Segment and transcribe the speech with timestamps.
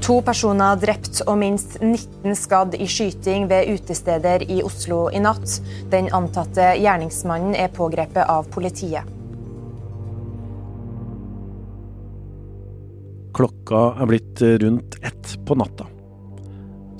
[0.00, 5.58] To personer drept og minst 19 skadd i skyting ved utesteder i Oslo i natt.
[5.92, 9.04] Den antatte gjerningsmannen er pågrepet av politiet.
[13.36, 15.86] Klokka er blitt rundt ett på natta.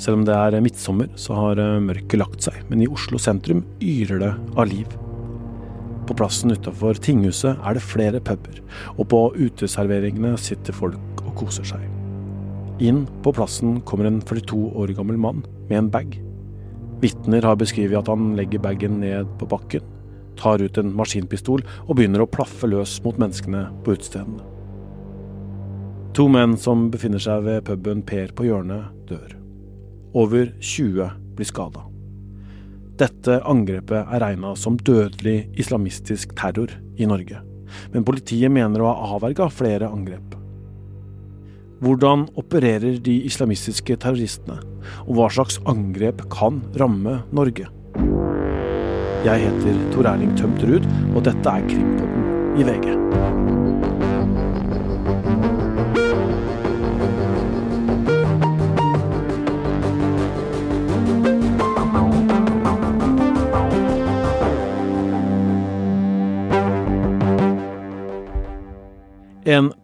[0.01, 4.21] Selv om det er midtsommer, så har mørket lagt seg, men i Oslo sentrum yrer
[4.23, 4.93] det av liv.
[6.09, 8.61] På plassen utafor tinghuset er det flere puber,
[8.97, 12.00] og på uteserveringene sitter folk og koser seg.
[12.81, 16.15] Inn på plassen kommer en 42 år gammel mann med en bag.
[17.01, 19.85] Vitner har beskrevet at han legger bagen ned på bakken,
[20.41, 24.47] tar ut en maskinpistol og begynner å plaffe løs mot menneskene på utestedene.
[26.17, 29.37] To menn som befinner seg ved puben Per på hjørnet, dør.
[30.17, 31.85] Over 20 blir skada.
[33.01, 37.45] Dette angrepet er regna som dødelig islamistisk terror i Norge,
[37.93, 40.40] men politiet mener å ha avverga flere angrep.
[41.81, 44.59] Hvordan opererer de islamistiske terroristene,
[45.07, 47.71] og hva slags angrep kan ramme Norge?
[49.25, 53.60] Jeg heter Tor Erling Tømt Ruud, og dette er Krimpodden i VG.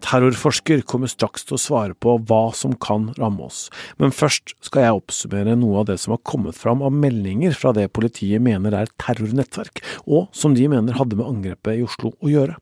[0.06, 3.66] Terrorforsker kommer straks til å svare på hva som kan ramme oss,
[4.00, 7.74] men først skal jeg oppsummere noe av det som har kommet fram av meldinger fra
[7.76, 12.30] det politiet mener er terrornettverk, og som de mener hadde med angrepet i Oslo å
[12.30, 12.56] gjøre.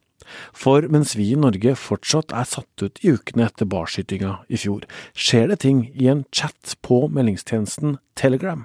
[0.57, 4.87] For mens vi i Norge fortsatt er satt ut i ukene etter barskytinga i fjor,
[5.13, 8.65] skjer det ting i en chat på meldingstjenesten Telegram.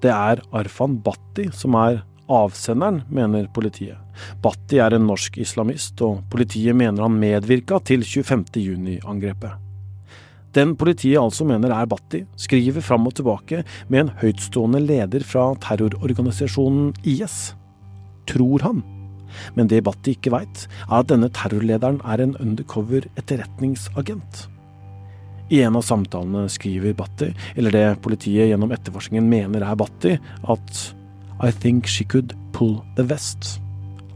[0.00, 3.98] Det er Arfan Bhatti som er avsenderen, mener politiet.
[4.42, 8.44] Bhatti er en norsk islamist, og politiet mener han medvirka til 25.
[8.62, 9.62] juni-angrepet.
[10.56, 13.60] Den politiet altså mener er Bhatti, skriver fram og tilbake
[13.92, 17.52] med en høytstående leder fra terrororganisasjonen IS.
[18.26, 18.82] Tror han.
[19.54, 24.46] Men det Bhatti ikke veit, er at denne terrorlederen er en undercover etterretningsagent.
[25.52, 30.16] I en av samtalene skriver Bhatti, eller det politiet gjennom etterforskningen mener er Bhatti,
[30.48, 30.80] at
[31.42, 33.60] i think she could pull the vest.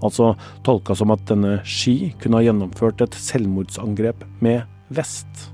[0.03, 0.33] Altså
[0.65, 5.51] tolka som at denne She kunne ha gjennomført et selvmordsangrep med vest.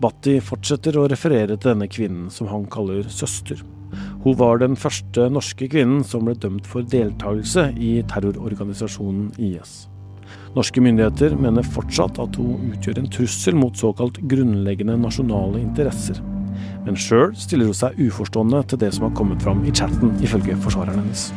[0.00, 3.60] Bhatti fortsetter å referere til denne kvinnen som han kaller søster.
[4.24, 9.90] Hun var den første norske kvinnen som ble dømt for deltakelse i terrororganisasjonen IS.
[10.56, 16.20] Norske myndigheter mener fortsatt at hun utgjør en trussel mot såkalt grunnleggende nasjonale interesser.
[16.86, 20.56] Men sjøl stiller hun seg uforstående til det som har kommet fram i chatten, ifølge
[20.64, 21.28] forsvareren hennes.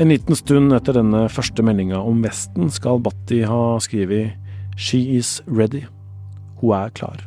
[0.00, 4.32] En liten stund etter denne første meldinga om Vesten skal Batti ha skrevet
[4.74, 5.84] She is ready.
[6.62, 7.20] Hun er klar.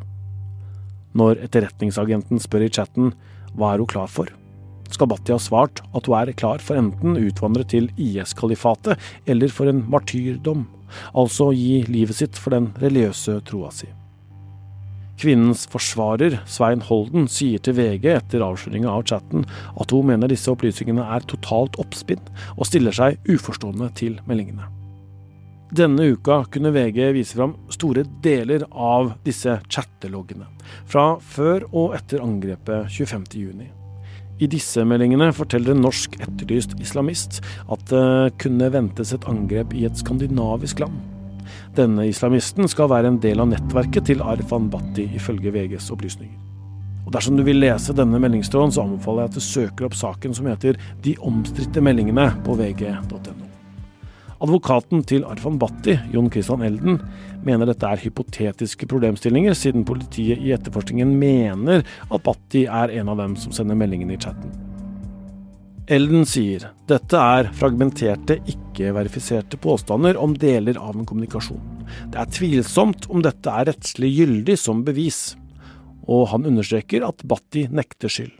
[1.15, 3.13] Når etterretningsagenten spør i chatten
[3.55, 4.27] hva er hun klar for,
[4.91, 8.99] skal Batti ha svart at hun er klar for enten utvandre til IS-kalifatet
[9.29, 10.65] eller for en martyrdom
[11.13, 13.89] altså gi livet sitt for den religiøse troa si.
[15.15, 19.45] Kvinnens forsvarer, Svein Holden, sier til VG etter avsløringa av chatten
[19.79, 22.19] at hun mener disse opplysningene er totalt oppspinn,
[22.59, 24.67] og stiller seg uforstående til meldingene.
[25.75, 30.51] Denne uka kunne VG vise fram store deler av disse chatteloggene,
[30.85, 33.84] fra før og etter angrepet 25.6.
[34.35, 37.37] I disse meldingene forteller en norsk etterlyst islamist
[37.71, 40.97] at det kunne ventes et angrep i et skandinavisk land.
[41.77, 46.41] Denne islamisten skal være en del av nettverket til Arfan Bhatti, ifølge VGs opplysninger.
[47.05, 50.33] Og Dersom du vil lese denne meldingstråden, så anbefaler jeg at du søker opp saken
[50.35, 53.35] som heter De omstridte meldingene på vg.no.
[54.43, 56.97] Advokaten til Arfan Bhatti, Jon Christian Elden,
[57.43, 63.19] mener dette er hypotetiske problemstillinger, siden politiet i etterforskningen mener at Bhatti er en av
[63.19, 64.53] dem som sender meldingene i chatten.
[65.91, 71.61] Elden sier dette er fragmenterte, ikke-verifiserte påstander om deler av en kommunikasjon.
[72.13, 75.35] Det er tvilsomt om dette er rettslig gyldig som bevis,
[76.09, 78.33] og han understreker at Bhatti nekter skyld.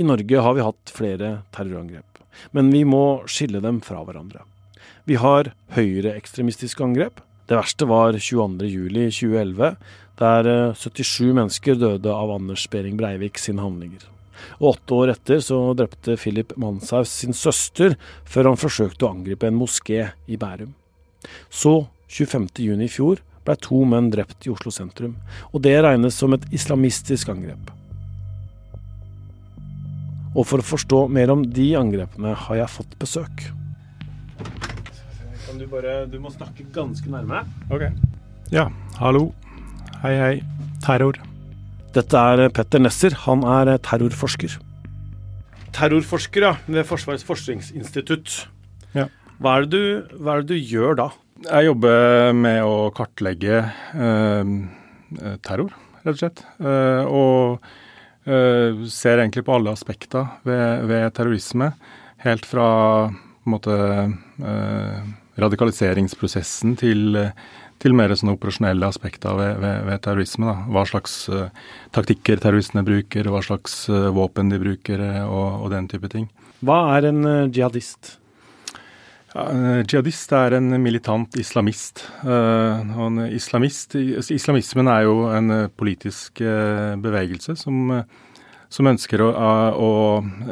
[0.00, 2.10] I Norge har vi hatt flere terrorangrep
[2.50, 4.44] men vi må skille dem fra hverandre.
[5.08, 7.20] Vi har høyreekstremistiske angrep.
[7.50, 9.72] Det verste var 22.07.2011,
[10.20, 10.48] der
[10.78, 14.04] 77 eh, mennesker døde av Anders Behring Breivik sine handlinger.
[14.60, 19.50] Og åtte år etter så drepte Philip Manshaus sin søster før han forsøkte å angripe
[19.50, 20.76] en moské i Bærum.
[21.50, 25.18] Så, 25.6 i fjor, ble to menn drept i Oslo sentrum,
[25.50, 27.74] og det regnes som et islamistisk angrep.
[30.36, 33.50] Og for å forstå mer om de angrepene har jeg fått besøk.
[35.58, 37.42] Du bare Du må snakke ganske nærme.
[37.72, 37.88] Ok.
[38.52, 38.68] Ja,
[38.98, 39.30] hallo.
[40.02, 40.34] Hei, hei.
[40.84, 41.18] Terror.
[41.94, 43.14] Dette er Petter Nesser.
[43.26, 44.58] Han er terrorforsker.
[45.74, 46.52] Terrorforsker, ja.
[46.66, 48.36] Ved Forsvarets forskningsinstitutt.
[48.94, 49.08] Ja.
[49.40, 51.08] Hva er, det du, hva er det du gjør da?
[51.46, 54.50] Jeg jobber med å kartlegge eh,
[55.46, 55.72] terror,
[56.04, 56.42] rett og slett.
[56.60, 57.64] Eh, og
[58.28, 61.72] eh, ser egentlig på alle aspekter ved, ved terrorisme.
[62.26, 62.68] Helt fra
[63.40, 63.76] på en måte,
[64.44, 65.00] eh,
[65.38, 67.18] radikaliseringsprosessen til,
[67.80, 70.50] til mer sånne operasjonelle aspekter ved, ved, ved terrorisme.
[70.50, 70.70] Da.
[70.74, 71.48] Hva slags uh,
[71.96, 76.28] taktikker terroristene bruker, hva slags uh, våpen de bruker uh, og, og, den type ting.
[76.66, 78.16] Hva er en jihadist?
[79.30, 82.02] Ja, en jihadist er en militant islamist.
[82.26, 86.42] En islamist islamismen er jo en politisk
[87.00, 87.94] bevegelse som,
[88.68, 89.30] som ønsker å,
[89.72, 89.90] å,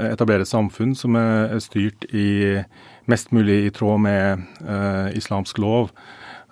[0.07, 2.29] etablere samfunn som er styrt i
[3.09, 5.91] mest mulig i tråd med islamsk lov.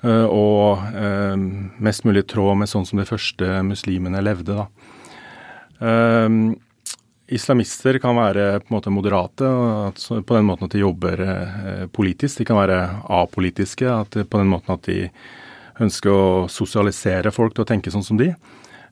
[0.05, 1.35] Eh, og eh,
[1.83, 4.57] mest mulig i tråd med sånn som de første muslimene levde.
[4.57, 4.67] da.
[5.81, 6.29] Eh,
[7.37, 9.49] islamister kan være på en måte moderate,
[9.97, 11.25] på den måten at de jobber
[11.97, 12.39] politisk.
[12.39, 12.79] De kan være
[13.11, 15.09] apolitiske, at på den måten at de
[15.83, 18.31] ønsker å sosialisere folk til å tenke sånn som de.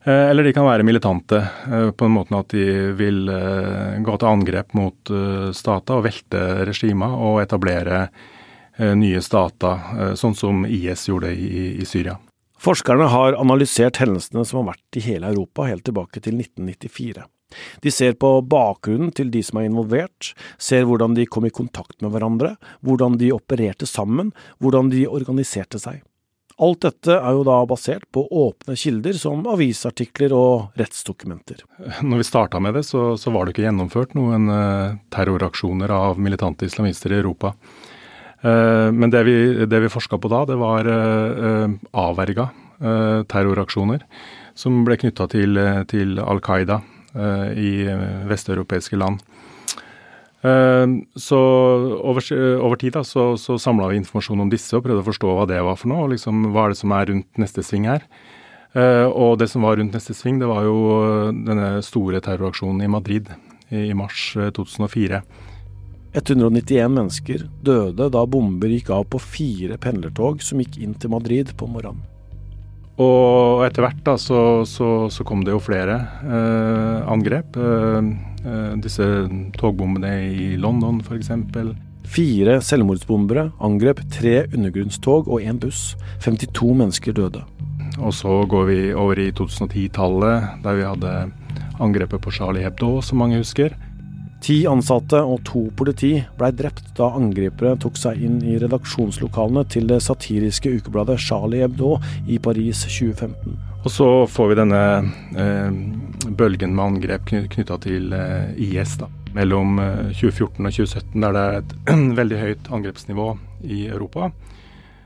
[0.05, 3.25] Eller de kan være militante, på den måten at de vil
[4.05, 5.11] gå til angrep mot
[5.57, 8.03] stater og velte regimer og etablere
[8.77, 12.17] Eh, nye stater, eh, sånn som IS gjorde i, i Syria.
[12.59, 17.23] Forskerne har analysert hendelsene som har vært i hele Europa helt tilbake til 1994.
[17.85, 22.01] De ser på bakgrunnen til de som er involvert, ser hvordan de kom i kontakt
[22.03, 26.01] med hverandre, hvordan de opererte sammen, hvordan de organiserte seg.
[26.63, 31.65] Alt dette er jo da basert på åpne kilder som avisartikler og rettsdokumenter.
[31.99, 36.21] Når vi starta med det, så, så, var det ikke gjennomført noen uh, terroraksjoner av
[36.21, 37.51] militante islamister i Europa.
[38.45, 44.03] Eh, men det vi, det vi forska på da, det var eh, avverga eh, terroraksjoner
[44.55, 45.59] som ble knytta til,
[45.91, 46.81] til Al Qaida
[47.15, 47.87] i
[48.27, 49.21] vesteuropeiske land.
[50.45, 51.37] Så
[51.97, 52.25] over,
[52.61, 55.47] over tid da, så, så samla vi informasjon om disse og prøvde å forstå hva
[55.49, 56.03] det var for noe.
[56.05, 58.05] og liksom, Hva er det som er rundt neste sving her?
[59.09, 60.77] Og det som var rundt neste sving, det var jo
[61.47, 63.31] denne store terroraksjonen i Madrid
[63.73, 65.23] i mars 2004.
[66.15, 71.51] 191 mennesker døde da bomber gikk av på fire pendlertog som gikk inn til Madrid
[71.59, 72.05] på morgenen.
[72.95, 77.57] Og etter hvert da, så, så, så kom det jo flere eh, angrep.
[77.59, 78.13] Eh,
[78.45, 79.03] eh disse
[79.57, 81.31] togbombene i London f.eks.
[82.05, 85.95] Fire selvmordsbombere angrep tre undergrunnstog og én buss.
[86.23, 87.43] 52 mennesker døde.
[87.99, 91.13] Og så går vi over i 2010-tallet, der vi hadde
[91.83, 93.75] angrepet på Charlie Hebdo, som mange husker.
[94.45, 99.87] Ti ansatte og to politi blei drept da angripere tok seg inn i redaksjonslokalene til
[99.89, 101.95] det satiriske ukebladet Charlie Hebdo
[102.29, 103.55] i Paris 2015.
[103.81, 104.81] Og så får vi denne
[105.41, 105.79] eh,
[106.37, 109.09] bølgen med angrep knytta til eh, IS da.
[109.33, 111.75] mellom eh, 2014 og 2017, der det er et
[112.21, 113.27] veldig høyt angrepsnivå
[113.65, 114.29] i Europa.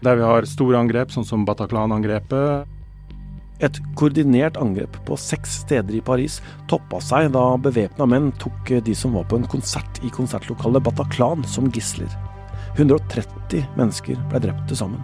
[0.03, 2.67] Der vi har store angrep, sånn som Bataclan-angrepet.
[3.59, 6.37] Et koordinert angrep på seks steder i Paris
[6.71, 11.43] toppa seg da bevæpna menn tok de som var på en konsert i konsertlokalet Bataclan
[11.43, 12.11] som gisler.
[12.77, 15.01] 130 mennesker ble drept til sammen.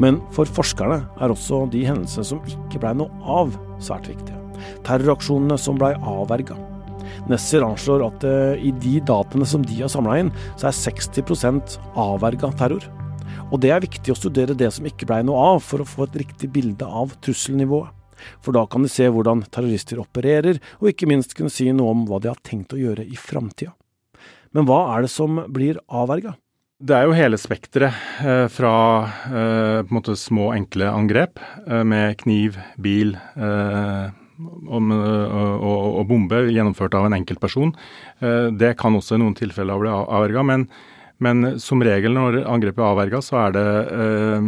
[0.00, 4.36] Men for forskerne er også de hendelsene som ikke blei noe av, svært viktige.
[4.84, 6.56] Terroraksjonene som blei avverga.
[7.28, 11.76] Nesser anslår at eh, i de dataene som de har samla inn, så er 60%
[12.00, 12.86] avverga terror.
[13.50, 16.06] Og det er viktig å studere det som ikke blei noe av, for å få
[16.06, 17.96] et riktig bilde av trusselnivået.
[18.44, 22.04] For da kan de se hvordan terrorister opererer, og ikke minst kunne si noe om
[22.08, 23.72] hva de har tenkt å gjøre i framtida.
[24.54, 26.34] Men hva er det som blir avverga?
[26.80, 28.72] Det er jo hele spekteret eh, fra
[29.28, 36.46] eh, på en måte små, enkle angrep eh, med kniv, bil og, og, og, bombe
[36.48, 37.74] gjennomført av en enkeltperson.
[38.56, 40.44] Det kan også i noen tilfeller bli avverga.
[40.48, 40.64] Men
[41.20, 44.46] men som regel når angrepet er avverga, så, eh,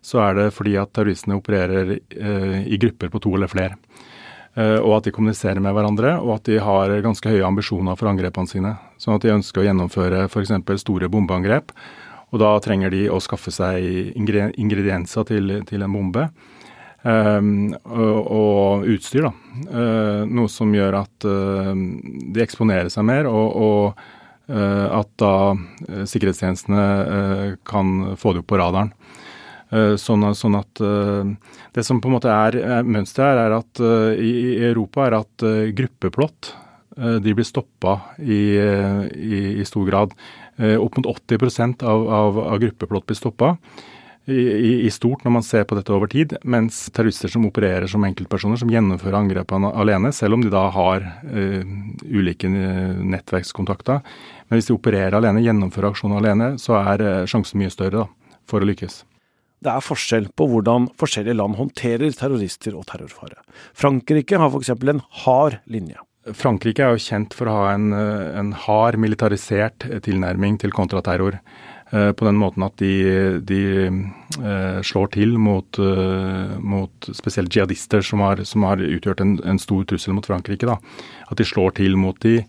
[0.00, 3.76] så, er det fordi at terroristene opererer eh, i grupper på to eller flere.
[4.56, 8.08] Eh, og at de kommuniserer med hverandre, og at de har ganske høye ambisjoner for
[8.08, 8.74] angrepene sine.
[8.96, 10.56] Sånn at de ønsker å gjennomføre f.eks.
[10.80, 11.76] store bombeangrep.
[12.32, 16.30] Og da trenger de å skaffe seg ingredienser til, til en bombe.
[17.06, 19.30] Um, og, og, utstyr, da.
[19.68, 23.28] Uh, noe som gjør at uh, de eksponerer seg mer.
[23.30, 24.15] og, og Eh,
[24.48, 26.82] at da eh, sikkerhetstjenestene
[27.16, 28.92] eh, kan få det opp på radaren.
[29.98, 30.78] Sånn, sånn, at
[31.74, 33.80] Det som på en måte er, er mønsteret her, er at
[34.22, 36.52] i Europa er at gruppeplott
[36.94, 40.14] de blir stoppa i, i, i, stor grad.
[40.78, 43.56] Opp mot 80 av, av, av gruppeplott blir stoppa
[44.26, 48.04] i, i, stort når man ser på dette over tid, mens terrorister som opererer som
[48.06, 51.74] enkeltpersoner, som gjennomfører angrepene alene, selv om de da har uh,
[52.10, 54.00] ulike eh, nettverkskontakter,
[54.48, 58.40] men hvis de opererer alene, gjennomfører aksjoner alene, så er uh, sjansen mye større da,
[58.50, 59.04] for å lykkes.
[59.62, 63.38] Det er forskjell på hvordan forskjellige land håndterer terrorister og terrorfare.
[63.78, 64.74] Frankrike har f.eks.
[64.74, 66.02] en hard linje.
[66.34, 71.38] Frankrike er jo kjent for å ha en, en hard militarisert tilnærming til kontraterror.
[71.90, 78.02] Eh, på den måten at de, de eh, slår til mot, eh, mot spesielt jihadister
[78.02, 80.66] som har, som har utgjort en, en, stor trussel mot Frankrike.
[80.66, 80.80] Da.
[81.30, 82.40] At de slår til mot de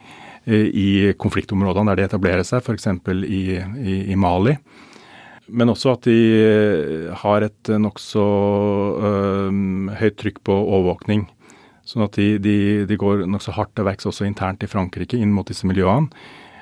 [0.47, 2.85] i konfliktområdene der de etablerer seg, f.eks.
[3.27, 4.53] I, i, i Mali.
[5.51, 8.23] Men også at de har et nokså
[9.99, 11.25] høyt trykk på overvåkning.
[11.83, 12.55] Sånn at de, de,
[12.87, 16.07] de går nokså hardt til verks også internt i Frankrike inn mot disse miljøene.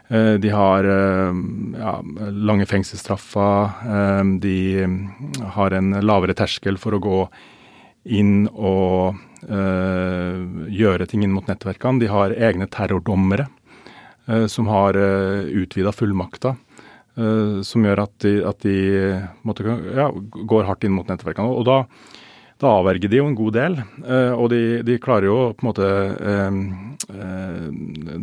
[0.07, 1.33] Eh, de har eh,
[1.79, 3.63] ja, lange fengselsstraffer.
[3.95, 4.87] Eh, de
[5.55, 7.21] har en lavere terskel for å gå
[8.05, 12.01] inn og gjøre ting inn mot nettverkene.
[12.01, 13.45] De har egne terrordommere
[14.49, 16.55] som har utvida fullmakter.
[17.61, 18.77] som gjør at de, at de
[19.45, 21.45] måtte, ja, går hardt inn mot nettverkene.
[21.45, 21.85] Og da,
[22.57, 23.77] da avverger de jo en god del.
[24.33, 25.87] og de, de, klarer jo på en måte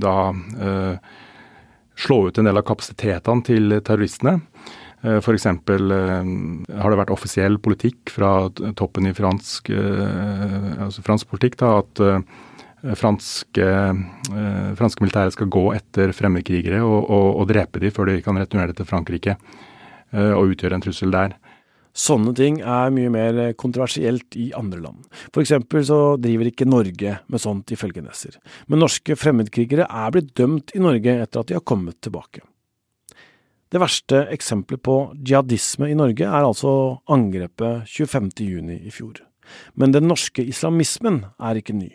[0.02, 0.16] da
[2.02, 4.40] slå ut en del av kapasitetene til terroristene.
[5.02, 5.46] Eh, F.eks.
[5.46, 5.58] Eh,
[6.78, 8.32] har det vært offisiell politikk fra
[8.78, 12.06] toppen i fransk, eh, altså fransk politikk da, at
[12.98, 13.66] franske,
[14.74, 18.74] franske militære skal gå etter fremmedkrigere og, og, og drepe dem før de kan returnere
[18.74, 19.36] til Frankrike
[20.10, 21.36] og utgjøre en trussel der.
[21.92, 25.02] Sånne ting er mye mer kontroversielt i andre land.
[25.28, 30.32] For eksempel så driver ikke Norge med sånt ifølge Nesser, men norske fremmedkrigere er blitt
[30.38, 32.40] dømt i Norge etter at de har kommet tilbake.
[33.72, 36.72] Det verste eksempelet på jihadisme i Norge er altså
[37.12, 39.20] angrepet 25.6 i fjor.
[39.76, 41.88] Men den norske islamismen er ikke ny.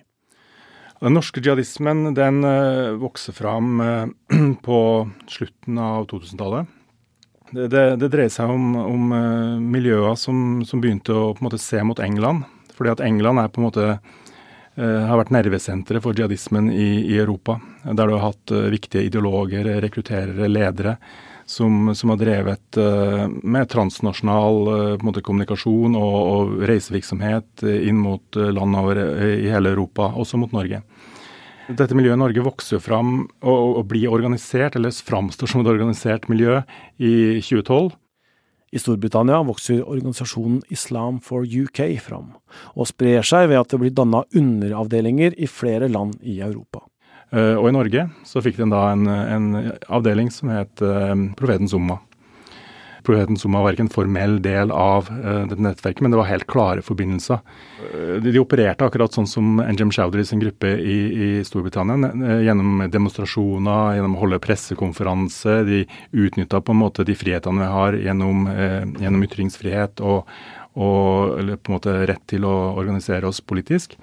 [0.97, 4.07] Den norske jihadismen den eh, vokser fram eh,
[4.65, 4.79] på
[5.29, 6.73] slutten av 2000-tallet.
[7.51, 11.47] Det, det, det, dreier seg om, om uh, miljøer som, som, begynte å på en
[11.47, 12.43] måte se mot England.
[12.75, 17.15] Fordi at England er på en måte uh, har vært nervesenteret for jihadismen i, i,
[17.21, 17.59] Europa.
[17.87, 20.97] Der du har hatt uh, viktige ideologer, rekrutterere, ledere
[21.47, 22.77] som, som har drevet
[23.47, 30.41] med transnasjonal måte, kommunikasjon og, og reisevirksomhet inn mot land over i hele Europa, også
[30.41, 30.81] mot Norge.
[31.67, 35.71] Dette miljøet i Norge vokser jo fram og, og blir organisert, eller framstår som et
[35.71, 36.61] organisert miljø,
[36.95, 37.91] i 2012.
[38.71, 42.33] I Storbritannia vokser organisasjonen Islam for UK fram,
[42.75, 46.85] og sprer seg ved at det blir danna underavdelinger i flere land i Europa.
[47.35, 49.47] Uh, og i Norge så fikk den da en, en
[49.91, 51.99] avdeling som het uh, Profetens Umma
[53.07, 56.47] profeten Zuma var ikke en formell del av uh, dette nettverket, men det var helt
[56.49, 57.39] klare forbindelser.
[57.79, 62.37] Uh, de, de, opererte akkurat sånn som Njem Chowdhury sin gruppe i, i Storbritannia, uh,
[62.45, 65.57] gjennom demonstrasjoner, gjennom å holde pressekonferanse.
[65.67, 68.45] De utnytta på en måte de frihetene vi har gjennom,
[68.99, 70.29] gjennom ytringsfrihet og,
[70.77, 73.97] og på en måte rett til å organisere oss politisk.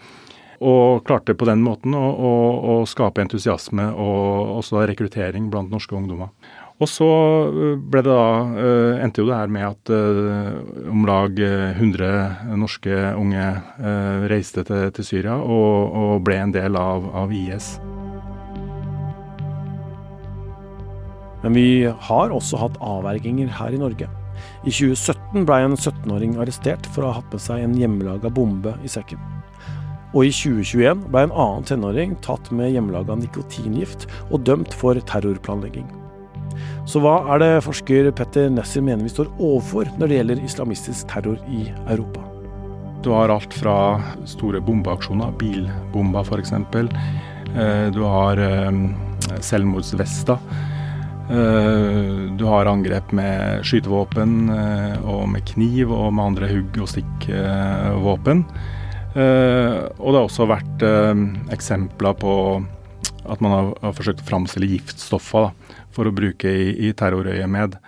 [0.64, 2.34] Og klarte på den måten å, å,
[2.72, 6.30] å skape entusiasme og også rekruttering blant norske ungdommer.
[6.82, 7.06] Og så
[7.54, 12.56] øh, ble det da, øh, endte jo det her med at uh, om lag 100
[12.58, 13.44] norske unge
[14.30, 17.76] reiste til, til Syria og, og, ble en del av, av, IS.
[21.44, 24.10] Men vi har også hatt avverginger her i Norge.
[24.66, 28.74] I 2017 ble en 17-åring arrestert for å ha hatt med seg en hjemmelaga bombe
[28.82, 29.20] i sekken.
[30.14, 35.86] Og i 2021 ble en annen tenåring tatt med hjemmelaga nikotingift og dømt for terrorplanlegging.
[36.90, 41.10] Så hva er det forsker Petter Nesser mener vi står overfor når det gjelder islamistisk
[41.10, 42.24] terror i Europa?
[43.04, 46.54] Du har alt fra store bombeaksjoner, bilbomber f.eks.
[46.56, 48.70] Eh, du har eh,
[49.44, 50.38] selvmordsvester.
[51.30, 54.48] Eh, du har angrep med skytevåpen
[55.04, 58.46] og med kniv og med andre hugg- og stikkvåpen.
[59.14, 60.82] Og det har også vært
[61.54, 62.32] eksempler på
[63.30, 67.78] at man har forsøkt å framstille giftstoffer da, for å bruke i, i terrorøyemed.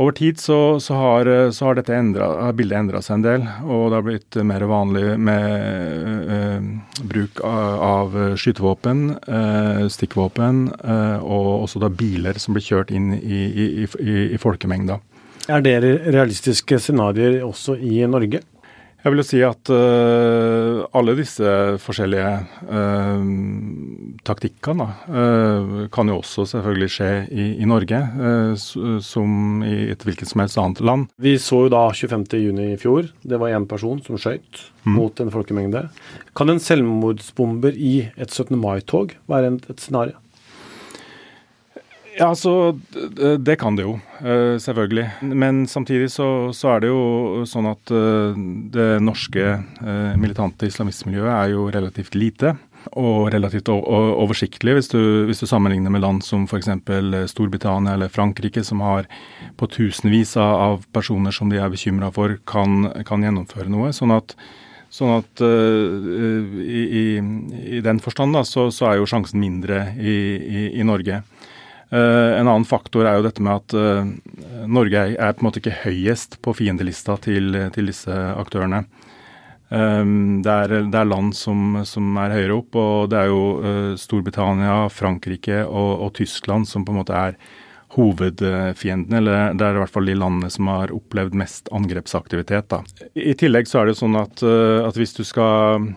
[0.00, 3.98] Over tid så, så, har, så har, endret, bildet endra seg en del, og det
[3.98, 11.82] har blitt mer vanlig med uh, bruk av, av skytevåpen, uh, stikkvåpen, uh, og også
[11.84, 15.02] da biler som blir kjørt inn i, i, i, i folkemengda.
[15.50, 18.40] Er det realistiske scenarioer også i Norge?
[19.00, 22.32] Jeg vil jo si at uh, alle disse forskjellige
[22.68, 23.22] uh,
[24.28, 28.00] taktikkene uh, kan jo også selvfølgelig skje i, i Norge,
[29.04, 31.08] som i et hvilket som helst annet land.
[31.20, 34.96] Vi så jo da 25.6 i fjor, det var én person som skøyt mm.
[34.98, 35.86] mot en folkemengde.
[36.36, 38.52] Kan en selvmordsbomber i et 17.
[38.60, 40.20] mai-tog være et, et scenario?
[42.20, 42.76] Ja, altså,
[43.40, 45.06] Det kan det jo, eh, selvfølgelig.
[45.22, 48.36] Men samtidig så, så er det jo sånn at eh,
[48.74, 52.58] det norske eh, militante islamistmiljøet er jo relativt lite.
[52.96, 56.68] Og relativt oversiktlig, hvis du, hvis du sammenligner med land som f.eks.
[57.32, 59.08] Storbritannia eller Frankrike, som har
[59.60, 63.92] på tusenvis av personer som de er bekymra for kan, kan, gjennomføre noe.
[63.96, 64.32] Sånn at,
[64.88, 67.04] sånn at i, i,
[67.76, 70.16] i, den forstand da, så, så, er jo sjansen mindre i,
[70.80, 71.20] i Norge.
[71.90, 74.10] Eh, en annen faktor er jo dette med at eh,
[74.70, 78.84] Norge er på en måte ikke høyest på fiendelista til, til disse aktørene.
[79.74, 80.04] Eh,
[80.44, 84.84] det er, det er land som, som, er høyere opp, og det er jo Storbritannia,
[84.94, 87.34] Frankrike og, og, Tyskland som på en måte er
[87.96, 89.18] hovedfiendene.
[89.18, 92.70] Eller det er i hvert fall de landene som har opplevd mest angrepsaktivitet.
[92.70, 92.84] Da.
[93.18, 95.90] I tillegg så er det sånn at, at hvis du skal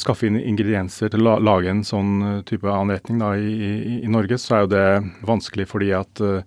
[0.00, 4.10] skaffe inn ingredienser til å lage en sånn eh, type anretning da, i, i, i,
[4.10, 4.86] Norge, så er jo det
[5.28, 6.40] vanskelig fordi at uh,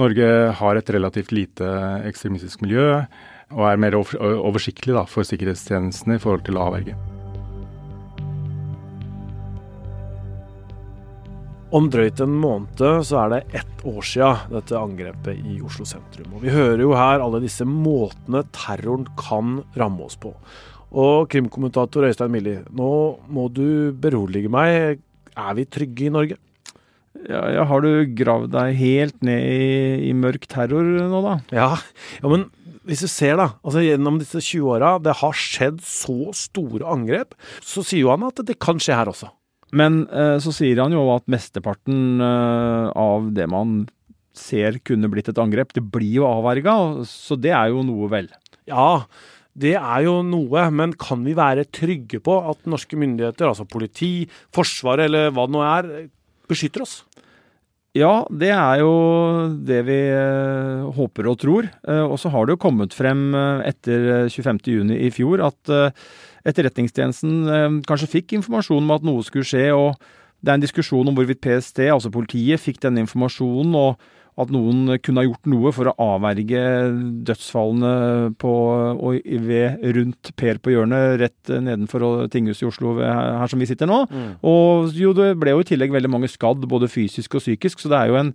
[0.00, 1.68] Norge har et relativt lite
[2.08, 3.04] ekstremistisk miljø
[3.54, 6.96] og er mer oversiktlig da, for sikkerhetstjenestene i forhold til å avverge.
[11.74, 16.36] Om drøyt en måned så er det ett år siden dette angrepet i Oslo sentrum.
[16.36, 20.30] Og vi hører jo her alle disse måtene terroren kan ramme oss på.
[20.94, 22.90] Og krimkommentator Øystein Milli, nå
[23.26, 25.00] må du berolige meg.
[25.34, 26.38] Er vi trygge i Norge?
[27.24, 31.34] Ja, ja, Har du gravd deg helt ned i, i, mørk terror nå, da?
[31.54, 31.70] Ja,
[32.20, 32.48] ja, men
[32.84, 37.32] hvis du ser da, altså gjennom disse 20 åra, det har skjedd så store angrep,
[37.64, 39.30] så sier jo han at det kan skje her også.
[39.74, 43.86] Men eh, så sier han jo at mesteparten eh, av det man
[44.36, 46.76] ser kunne blitt et angrep, det blir jo avverga,
[47.08, 48.28] så det er jo noe, vel?
[48.68, 49.06] Ja,
[49.54, 54.26] det er jo noe, men kan vi være trygge på at norske myndigheter, altså politi,
[54.54, 55.90] Forsvaret eller hva det nå er,
[56.50, 57.02] beskytter oss?
[57.94, 58.94] Ja, det er jo
[59.62, 61.68] det vi eh, håper og tror.
[61.86, 65.74] Eh, og så har det jo kommet frem eh, etter 25.6 i fjor at
[66.44, 69.70] Etterretningstjenesten kanskje fikk informasjon om at noe skulle skje.
[69.72, 69.94] og
[70.42, 73.72] Det er en diskusjon om hvorvidt PST, altså politiet, fikk denne informasjonen.
[73.78, 74.02] og
[74.40, 76.62] at noen kunne ha gjort noe for å avverge
[77.28, 78.54] dødsfallene på,
[79.46, 84.00] ved, rundt Per på hjørnet, rett nedenfor tinghuset i Oslo her som vi sitter nå.
[84.10, 84.28] Mm.
[84.50, 87.92] Og jo, det ble jo i tillegg veldig mange skadd, både fysisk og psykisk, så
[87.92, 88.34] det er jo en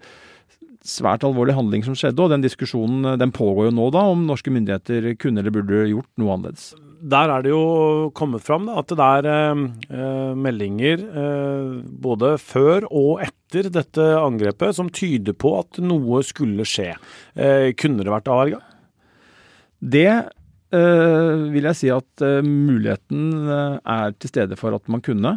[0.89, 4.53] svært alvorlig handling som skjedde, og den diskusjonen den pågår jo nå da, om norske
[4.53, 8.91] myndigheter kunne eller burde gjort noe annerledes der er det jo kommet fram da, at
[8.91, 11.69] det er eh, meldinger eh,
[12.03, 16.91] både før og etter dette angrepet som tyder på at noe skulle skje.
[17.39, 18.59] Eh, kunne det vært avverga?
[19.79, 20.11] Det
[20.75, 25.35] eh, vil jeg si at uh, muligheten uh, er til stede for at man kunne.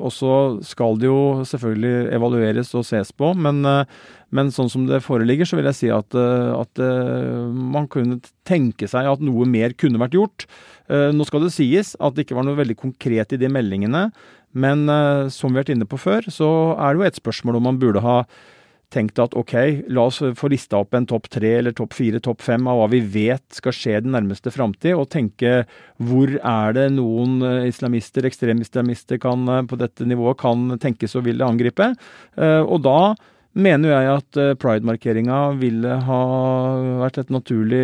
[0.00, 0.34] og så
[0.66, 3.62] skal det jo selvfølgelig evalueres og ses på, men,
[4.30, 6.82] men sånn som det foreligger, så vil jeg si at, at
[7.54, 10.46] man kunne tenke seg at noe mer kunne vært gjort.
[10.88, 14.08] Nå skal det sies at det ikke var noe veldig konkret i de meldingene,
[14.52, 14.86] men
[15.30, 17.82] som vi har vært inne på før, så er det jo et spørsmål om man
[17.82, 18.22] burde ha
[18.90, 19.54] tenkt at ok,
[19.94, 22.88] la oss få lista opp en topp tre eller topp fire, topp fem av hva
[22.92, 25.64] vi vet skal skje den nærmeste framtid, og tenke
[26.02, 31.46] hvor er det noen eh, islamister, ekstremislamister, kan på dette nivået kan tenkes og ville
[31.46, 31.92] angripe.
[32.38, 33.14] Og da
[33.58, 36.20] mener jeg at pride-markeringa ville ha
[37.02, 37.82] vært et naturlig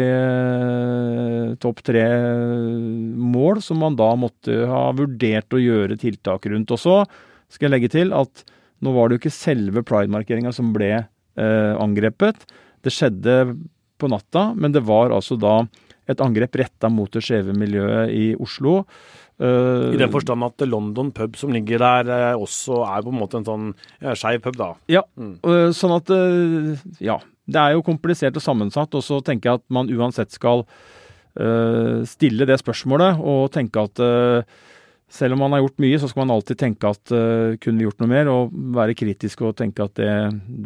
[1.63, 6.71] topp tre-mål, som man da måtte ha vurdert å gjøre tiltak rundt.
[6.75, 7.01] Og så
[7.51, 8.45] skal jeg legge til at
[8.85, 12.47] nå var det jo ikke selve pride-markeringa som ble eh, angrepet.
[12.85, 13.57] Det skjedde
[13.97, 15.63] på natta, men det var altså da
[16.07, 18.83] et angrep retta mot det skjeve miljøet i Oslo.
[19.37, 23.19] Uh, I den forstand at London pub som ligger der, uh, også er på en
[23.21, 24.71] måte en sånn uh, skeiv pub, da.
[24.93, 25.73] Ja, mm.
[25.77, 26.13] sånn at
[27.05, 27.21] Ja.
[27.47, 30.65] Det er jo komplisert og sammensatt, og så tenker jeg at man uansett skal
[32.09, 34.01] stille det spørsmålet og tenke at
[35.13, 37.13] selv om man har gjort mye, så skal man alltid tenke at
[37.63, 40.13] kunne vi gjort noe mer, og være kritisk og tenke at det,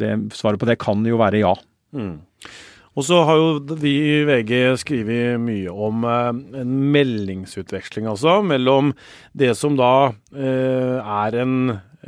[0.01, 1.53] det svaret på det kan jo være ja.
[1.93, 2.17] Mm.
[2.99, 6.31] Og så har jo vi i VG skrevet mye om eh,
[6.63, 8.93] en meldingsutveksling altså, mellom
[9.37, 11.55] det som da eh, er en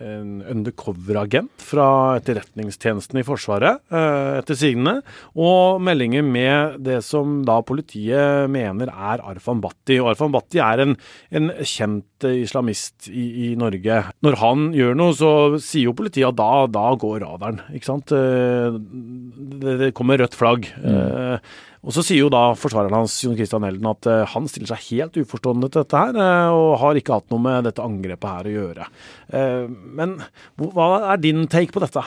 [0.01, 1.87] en undercover-agent fra
[2.19, 4.95] etterretningstjenesten i Forsvaret, eh, etter sigende,
[5.37, 9.99] og meldinger med det som da politiet mener er Arfan Bhatti.
[10.01, 10.97] Og Arfan Bhatti er en,
[11.31, 14.03] en kjent islamist i, i, Norge.
[14.25, 18.13] Når han gjør noe, så sier jo politiet at da, da går radaren, ikke sant.
[18.13, 20.71] Det, det kommer rødt flagg.
[20.81, 21.39] Mm.
[21.83, 24.85] Og Så sier jo da forsvareren hans Jon Christian Elden at uh, han stiller seg
[24.93, 28.49] helt uforstående til dette her, uh, og har ikke hatt noe med dette angrepet her
[28.49, 28.87] å gjøre.
[29.35, 29.67] Uh,
[29.99, 30.15] men
[30.63, 32.05] hva er din take på dette?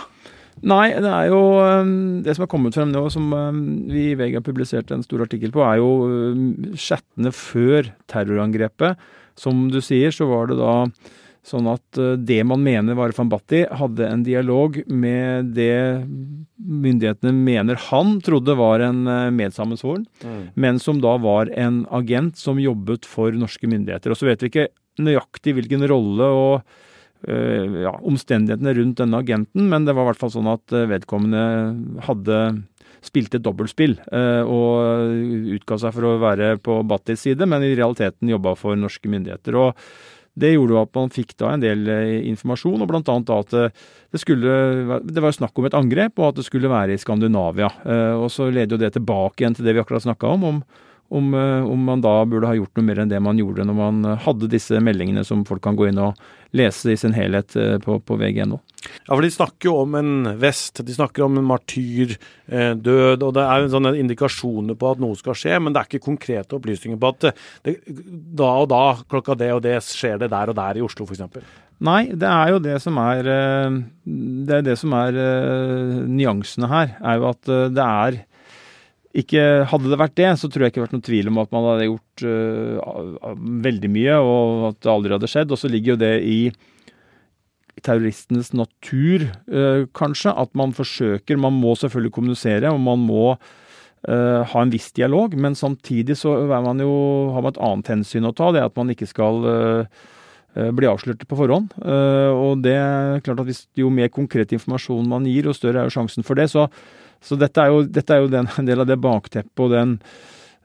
[0.64, 1.40] Nei, det er jo
[2.24, 3.28] Det som er kommet frem nå, som
[3.92, 5.90] vi i VG har publisert en stor artikkel på, er jo
[6.80, 8.96] chattene før terrorangrepet.
[9.36, 10.78] Som du sier, så var det da
[11.46, 16.02] Sånn at eh, det man mener var van Batti, hadde en dialog med det
[16.58, 20.42] myndighetene mener han trodde var en eh, medsammensvoren, mm.
[20.58, 24.14] men som da var en agent som jobbet for norske myndigheter.
[24.14, 24.72] Og så vet vi ikke
[25.06, 26.54] nøyaktig hvilken rolle og
[27.28, 31.42] uh, ja, omstendighetene rundt denne agenten, men det var i hvert fall sånn at vedkommende
[32.08, 32.38] hadde
[33.04, 38.32] spilte dobbeltspill uh, og utga seg for å være på Battis side, men i realiteten
[38.32, 39.60] jobba for norske myndigheter.
[39.60, 39.84] og
[40.36, 43.02] det gjorde jo at man fikk da en del eh, informasjon, og bl.a.
[43.04, 46.72] da at eh, det skulle Det var snakk om et angrep, og at det skulle
[46.72, 47.72] være i Skandinavia.
[47.84, 50.62] Eh, og så leder jo det tilbake igjen til det vi akkurat snakka om, om,
[51.16, 51.34] om,
[51.72, 54.52] om, man da burde ha gjort noe mer enn det man gjorde når man hadde
[54.52, 56.20] disse meldingene som folk kan gå inn og
[56.58, 58.60] lese i sin helhet på, på vg.no.
[59.06, 62.18] Ja, for De snakker jo om en vest, de snakker om en martyrdød,
[62.52, 65.90] eh, og det er jo sånne indikasjoner på at noe skal skje, men det er
[65.90, 67.30] ikke konkrete opplysninger på at
[67.66, 67.78] det,
[68.40, 71.26] da og da, klokka det og det, skjer det der og der i Oslo f.eks.
[71.86, 76.70] Nei, det er jo det som er eh, Det er det som er uh, nyansene
[76.72, 76.94] her.
[77.04, 78.22] Er jo at det er
[79.16, 81.42] ikke, Hadde det vært det, så tror jeg ikke det hadde vært noen tvil om
[81.44, 83.36] at man hadde gjort uh,
[83.68, 85.54] veldig mye, og at det aldri hadde skjedd.
[85.56, 86.40] Og så ligger jo det i
[87.84, 90.32] terroristenes natur, øh, kanskje.
[90.32, 93.38] At man forsøker Man må selvfølgelig kommunisere, og man må
[94.06, 95.34] Uh, ha en viss dialog.
[95.34, 98.52] Men samtidig så man jo, har man et annet hensyn å ta.
[98.54, 100.04] Det er at man ikke skal uh,
[100.54, 101.74] bli avslørt på forhånd.
[101.82, 105.90] og det er klart at hvis, Jo mer konkret informasjon man gir, jo større er
[105.90, 106.52] jo sjansen for det.
[106.52, 106.68] Så,
[107.20, 109.98] så dette er jo, dette er jo den, en del av det bakteppet og den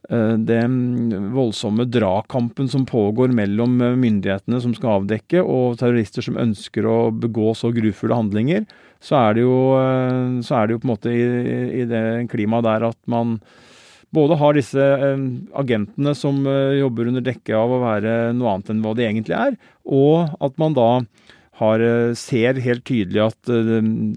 [0.08, 6.38] Eh, den voldsomme dragkampen som pågår mellom eh, myndighetene som skal avdekke, og terrorister som
[6.40, 8.64] ønsker å begå så grufulle handlinger,
[9.00, 11.26] så er det jo, eh, er det jo på en måte i,
[11.82, 13.38] i det klimaet der at man
[14.10, 14.82] både har disse
[15.54, 19.54] agentene som jobber under dekke av å være noe annet enn hva de egentlig er,
[19.86, 20.88] og at man da
[21.60, 21.84] har,
[22.18, 23.52] ser helt tydelig at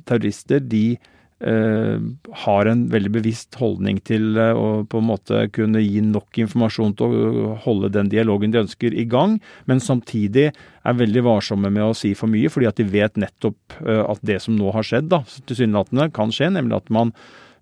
[0.10, 0.96] terrorister de
[1.44, 6.96] har en veldig bevisst holdning til eh, å på en måte kunne gi nok informasjon
[7.00, 11.84] til å holde den dialogen de ønsker i gang, men samtidig er veldig varsomme med
[11.90, 14.88] å si for mye, fordi at de vet nettopp eh, at det som nå har
[14.88, 17.12] skjedd, da, tilsynelatende kan skje, nemlig at man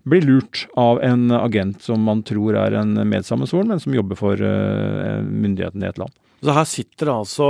[0.06, 4.34] blir lurt av en agent som man tror er en medsammensvoren, men som jobber for
[4.42, 6.14] myndighetene i et land.
[6.42, 7.48] Så her sitter det altså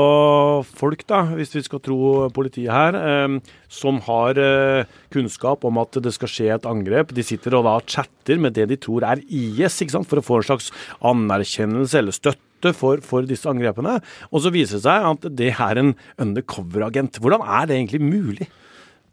[0.76, 5.96] folk, da, hvis vi skal tro politiet her, eh, som har eh, kunnskap om at
[6.04, 7.14] det skal skje et angrep.
[7.16, 10.26] De sitter og da chatter med det de tror er IS, ikke sant, for å
[10.26, 10.68] få en slags
[11.08, 13.96] anerkjennelse eller støtte for, for disse angrepene.
[14.28, 17.16] Og så viser det seg at det er en undercover-agent.
[17.24, 18.50] Hvordan er det egentlig mulig?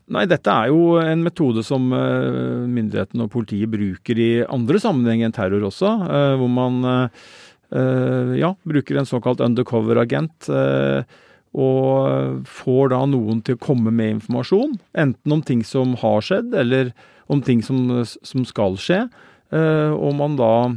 [0.10, 5.30] Nei, dette er jo en metode som eh, myndighetene og politiet bruker i andre sammenhenger
[5.30, 10.50] enn terror også, eh, hvor man Eh, ja, bruker en såkalt undercover-agent.
[10.50, 11.18] Eh,
[11.60, 16.54] og får da noen til å komme med informasjon, enten om ting som har skjedd,
[16.54, 16.92] eller
[17.30, 19.08] om ting som, som skal skje.
[19.50, 20.70] Uh, og man da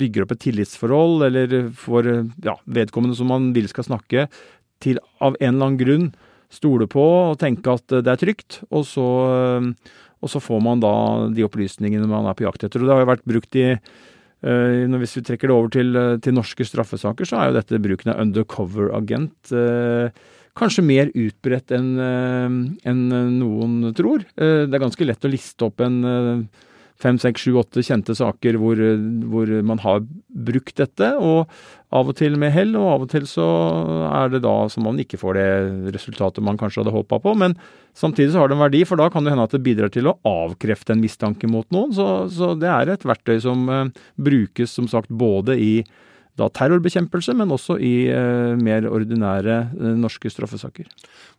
[0.00, 2.08] bygger opp et tillitsforhold, eller får
[2.46, 4.24] ja, vedkommende som man vil skal snakke,
[4.80, 6.06] til av en eller annen grunn
[6.52, 8.60] stole på og tenke at det er trygt.
[8.72, 9.04] Og så,
[9.62, 10.94] og så får man da
[11.32, 12.82] de opplysningene man er på jakt etter.
[12.82, 13.68] Og det har jo vært brukt i
[14.42, 18.12] hvis vi trekker det over til, eh, til, norske straffesaker, så er jo dette bruken
[18.12, 20.10] av undercover-agent uh,
[20.58, 23.02] kanskje mer utbredt enn en
[23.38, 24.26] noen tror.
[24.36, 26.02] det er ganske lett å liste opp en
[27.02, 28.80] fem, seks, sju, åtte kjente saker hvor,
[29.32, 30.02] hvor, man har
[30.46, 31.08] brukt dette.
[31.18, 31.50] Og
[31.92, 33.46] av og til med hell, og av og til så
[34.08, 35.48] er det da som man ikke får det
[35.96, 37.34] resultatet man kanskje hadde håpa på.
[37.38, 37.56] Men
[37.98, 40.08] samtidig så har det en verdi, for da kan det hende at det bidrar til
[40.10, 41.92] å avkrefte en mistanke mot noen.
[41.96, 43.84] Så, så det er et verktøy som eh,
[44.16, 45.74] brukes som sagt både i
[46.40, 50.88] da terrorbekjempelse, men også i eh, mer ordinære eh, norske straffesaker.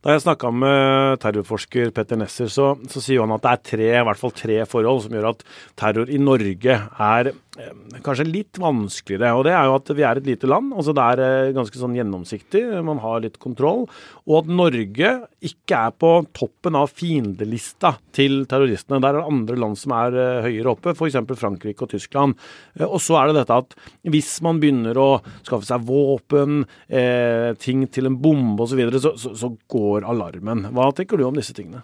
[0.04, 3.88] Da jeg snakka med terrorforsker Petter Nesser, så, så, sier han at det er tre,
[3.96, 5.46] i hvert fall tre forhold som gjør at
[5.80, 7.72] terror i Norge er eh,
[8.04, 9.32] kanskje litt vanskeligere.
[9.34, 10.76] Og det er jo at vi er et lite land.
[10.76, 13.88] altså Det er eh, ganske sånn gjennomsiktig, man har litt kontroll.
[14.28, 19.00] Og at Norge ikke er på toppen av fiendelista til terroristene.
[19.00, 21.18] Der er det andre land som er eh, høyere oppe, f.eks.
[21.40, 22.36] Frankrike og Tyskland.
[22.76, 23.80] Eh, og så er det dette at
[24.12, 29.00] hvis man begynner å skaffe seg våpen, eh, ting til en bombe osv., så, videre,
[29.00, 30.66] så, så, går alarmen.
[30.76, 31.82] Hva tenker du om disse tingene?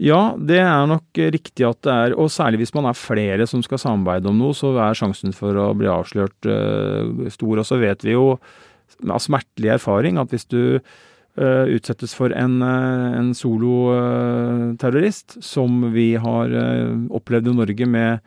[0.00, 3.60] Ja, det er nok riktig at det er, og særlig hvis man er flere som
[3.64, 7.60] skal samarbeide om noe, så er sjansen for å bli avslørt uh, stor.
[7.60, 8.38] Og så vet vi jo
[9.04, 16.16] av smertelig erfaring at hvis du uh, utsettes for en, uh, en soloterrorist, som vi
[16.16, 16.56] har
[17.12, 18.24] opplevd i Norge med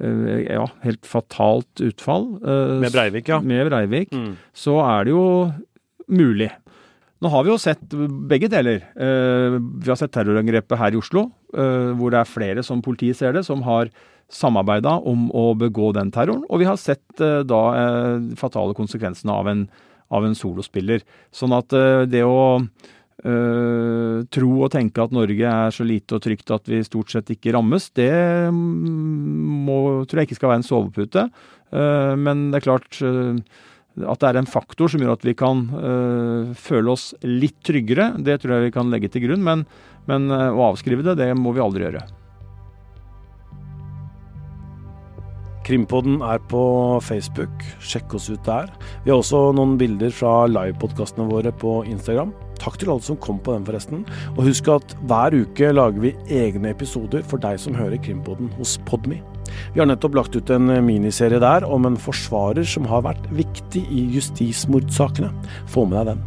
[0.00, 2.24] ja, helt fatalt utfall
[2.80, 3.40] Med Breivik, ja.
[3.44, 4.32] Med Breivik, mm.
[4.56, 5.24] så er det jo
[6.10, 6.50] mulig.
[7.20, 7.82] Nå har vi jo sett
[8.30, 8.80] begge deler.
[8.96, 13.18] Eh, vi har sett terrorangrepet her i Oslo, eh, hvor det er flere, som politiet
[13.18, 13.90] ser det, som har
[14.32, 16.46] samarbeida om å begå den terroren.
[16.48, 17.60] Og vi har sett eh, da
[18.40, 19.66] fatale konsekvensene av en,
[20.08, 21.04] av en solospiller.
[21.34, 21.76] Sånn at
[22.08, 22.40] det å
[23.20, 27.28] Uh, tro og tenke at Norge er så lite og trygt at vi stort sett
[27.34, 28.08] ikke rammes, det
[28.52, 31.26] må, tror jeg ikke skal være en sovepute.
[31.68, 33.36] Uh, men det er klart uh,
[34.00, 35.64] at det er en faktor som gjør at vi kan
[36.56, 39.42] føle oss litt tryggere, det tror jeg vi kan legge til grunn.
[39.44, 39.64] Men,
[40.08, 42.04] men å avskrive det, det må vi aldri gjøre.
[45.66, 46.62] Krimpodden er på
[47.04, 47.66] Facebook.
[47.82, 48.70] Sjekk oss ut der.
[49.04, 52.32] Vi har også noen bilder fra livepodkastene våre på Instagram.
[52.60, 54.04] Takk til alle som kom på den, forresten.
[54.36, 58.76] Og husk at hver uke lager vi egne episoder for deg som hører Krimpodden hos
[58.88, 59.22] Podme.
[59.74, 63.82] Vi har nettopp lagt ut en miniserie der om en forsvarer som har vært viktig
[63.88, 65.32] i justismordsakene.
[65.70, 66.26] Få med deg den.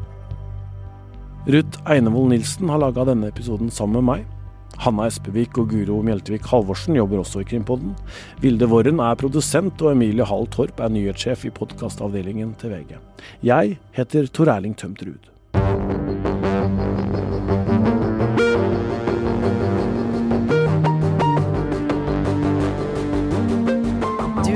[1.54, 4.30] Ruth Einevold Nilsen har laga denne episoden sammen med meg.
[4.84, 7.94] Hanna Espevik og Guro Mjeltevik Halvorsen jobber også i Krimpodden.
[8.42, 12.98] Vilde Worren er produsent, og Emilie Hall Torp er nyhetssjef i podkastavdelingen til VG.
[13.46, 15.33] Jeg heter Tor Erling Tømt Ruud.